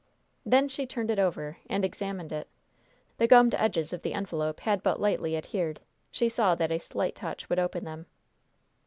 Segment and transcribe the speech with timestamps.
[0.43, 2.49] Then she turned it over and examined it.
[3.19, 5.79] The gummed edges of the envelope had but lightly adhered.
[6.09, 8.07] She saw that a slight touch would open them.